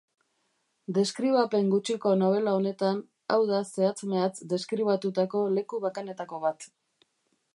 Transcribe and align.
Deskribapen 0.97 1.67
gutxiko 1.73 2.13
nobela 2.21 2.55
honetan, 2.61 3.03
hau 3.35 3.39
da 3.51 3.59
zehatz-mehatz 3.73 4.33
deskribatutako 4.55 5.43
leku 5.59 5.83
bakanetako 5.87 6.41
bat. 6.47 6.69